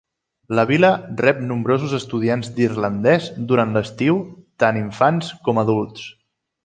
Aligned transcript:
La 0.59 0.63
vila 0.69 0.87
rep 1.25 1.43
nombrosos 1.49 1.93
estudiants 1.97 2.49
d'irlandès 2.55 3.29
durant 3.53 3.77
l'estiu, 3.77 4.19
tant 4.65 4.81
infants 4.85 5.31
com 5.49 5.63
adults. 5.67 6.09